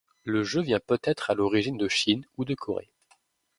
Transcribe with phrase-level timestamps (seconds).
[0.23, 2.89] Le jeu vient peut-être à l'origine de Chine ou de Corée.